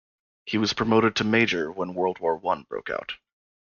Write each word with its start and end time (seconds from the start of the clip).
He 0.45 0.57
was 0.57 0.73
promoted 0.73 1.15
to 1.17 1.23
Major 1.23 1.71
when 1.71 1.93
World 1.93 2.17
War 2.17 2.35
One 2.35 2.63
broke 2.63 2.89
out. 2.89 3.17